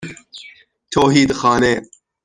[0.91, 1.81] توحیدخانه